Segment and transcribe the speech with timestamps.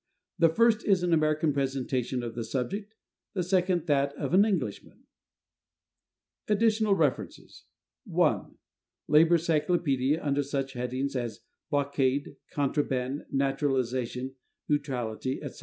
[0.39, 2.95] The first is an American presentation of the subject;
[3.35, 5.03] the second that of an Englishman.
[6.47, 7.65] Additional References.
[8.05, 8.57] (1)
[9.07, 14.33] Lalor's Cyclopædia under such headings as "Blockade," "Contraband," "Naturalisation,"
[14.67, 15.59] "Neutrality," etc.